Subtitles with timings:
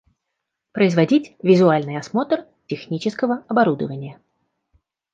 [0.71, 4.19] Производить визуальный осмотр технического оборудования